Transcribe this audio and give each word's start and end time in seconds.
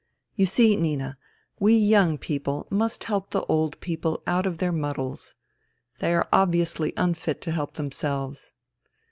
"You 0.35 0.47
see, 0.47 0.75
Nina, 0.75 1.15
we 1.59 1.77
young 1.77 2.17
people 2.17 2.65
must 2.71 3.03
help 3.03 3.29
the 3.29 3.43
old 3.43 3.79
people 3.81 4.23
out 4.25 4.47
of 4.47 4.57
their 4.57 4.71
muddles. 4.71 5.35
They 5.99 6.11
are 6.15 6.27
obviously 6.33 6.91
unfit 6.97 7.39
to 7.41 7.51
help 7.51 7.75
themselves." 7.75 8.51